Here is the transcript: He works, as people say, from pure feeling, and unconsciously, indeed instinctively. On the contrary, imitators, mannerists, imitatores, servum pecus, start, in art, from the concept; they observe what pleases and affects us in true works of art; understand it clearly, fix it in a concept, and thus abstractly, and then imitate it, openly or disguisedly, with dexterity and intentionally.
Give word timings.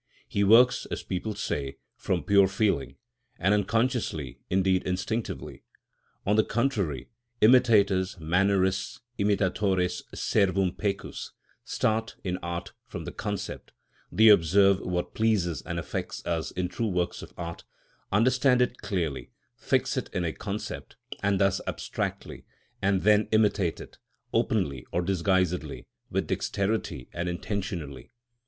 He 0.27 0.43
works, 0.43 0.87
as 0.89 1.03
people 1.03 1.35
say, 1.35 1.77
from 1.95 2.23
pure 2.23 2.47
feeling, 2.47 2.95
and 3.37 3.53
unconsciously, 3.53 4.39
indeed 4.49 4.81
instinctively. 4.81 5.61
On 6.25 6.35
the 6.37 6.43
contrary, 6.43 7.11
imitators, 7.39 8.15
mannerists, 8.19 9.01
imitatores, 9.19 10.01
servum 10.15 10.71
pecus, 10.75 11.33
start, 11.63 12.15
in 12.23 12.37
art, 12.39 12.73
from 12.87 13.05
the 13.05 13.11
concept; 13.11 13.73
they 14.11 14.29
observe 14.29 14.79
what 14.79 15.13
pleases 15.13 15.61
and 15.67 15.77
affects 15.77 16.25
us 16.25 16.49
in 16.49 16.67
true 16.67 16.87
works 16.89 17.21
of 17.21 17.31
art; 17.37 17.63
understand 18.11 18.59
it 18.59 18.81
clearly, 18.81 19.29
fix 19.55 19.97
it 19.97 20.09
in 20.13 20.25
a 20.25 20.33
concept, 20.33 20.95
and 21.21 21.39
thus 21.39 21.61
abstractly, 21.67 22.43
and 22.81 23.03
then 23.03 23.27
imitate 23.31 23.79
it, 23.79 23.99
openly 24.33 24.83
or 24.91 25.03
disguisedly, 25.03 25.85
with 26.09 26.25
dexterity 26.25 27.07
and 27.13 27.29
intentionally. 27.29 28.09